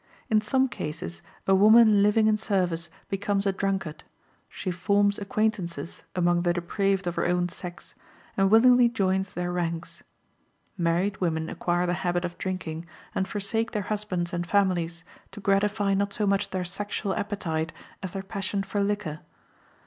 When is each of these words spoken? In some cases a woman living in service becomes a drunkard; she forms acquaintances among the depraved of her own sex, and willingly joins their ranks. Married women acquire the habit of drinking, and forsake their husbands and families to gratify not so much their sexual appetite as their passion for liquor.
In 0.31 0.41
some 0.41 0.67
cases 0.67 1.21
a 1.45 1.53
woman 1.53 2.01
living 2.01 2.25
in 2.25 2.35
service 2.35 2.89
becomes 3.07 3.45
a 3.45 3.53
drunkard; 3.53 4.03
she 4.49 4.71
forms 4.71 5.19
acquaintances 5.19 6.01
among 6.15 6.41
the 6.41 6.53
depraved 6.53 7.05
of 7.05 7.17
her 7.17 7.27
own 7.27 7.47
sex, 7.49 7.93
and 8.35 8.49
willingly 8.49 8.89
joins 8.89 9.31
their 9.33 9.51
ranks. 9.51 10.01
Married 10.75 11.21
women 11.21 11.49
acquire 11.49 11.85
the 11.85 11.93
habit 12.01 12.25
of 12.25 12.39
drinking, 12.39 12.87
and 13.13 13.27
forsake 13.27 13.73
their 13.73 13.83
husbands 13.93 14.33
and 14.33 14.47
families 14.47 15.03
to 15.33 15.39
gratify 15.39 15.93
not 15.93 16.13
so 16.13 16.25
much 16.25 16.49
their 16.49 16.65
sexual 16.65 17.13
appetite 17.13 17.71
as 18.01 18.13
their 18.13 18.23
passion 18.23 18.63
for 18.63 18.81
liquor. 18.81 19.19